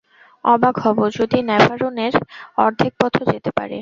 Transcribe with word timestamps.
অবাক 0.45 0.75
হব 0.83 0.97
যদি 1.17 1.37
ন্যাভারোনের 1.41 2.13
অর্ধেক 2.57 2.91
পথও 2.99 3.23
যেতে 3.31 3.49
পারে। 3.51 3.69